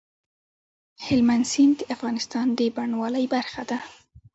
هلمند 1.05 1.45
سیند 1.51 1.75
د 1.79 1.81
افغانستان 1.95 2.47
د 2.59 2.59
بڼوالۍ 2.75 3.25
برخه 3.35 3.61
ده. 3.69 3.77